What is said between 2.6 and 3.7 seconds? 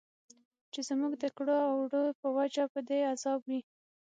به په عذاب وي.